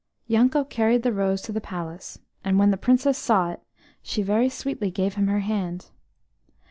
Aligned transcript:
Yanko 0.25 0.63
carried 0.63 1.03
the 1.03 1.13
rose 1.13 1.43
to 1.43 1.51
the 1.51 1.61
palace, 1.61 2.17
and 2.43 2.57
when 2.57 2.71
the 2.71 2.75
Princess 2.75 3.19
saw 3.19 3.51
it 3.51 3.61
she 4.01 4.23
very 4.23 4.49
sweetly 4.49 4.89
gave 4.89 5.13
him 5.13 5.27
her 5.27 5.41
hand. 5.41 5.91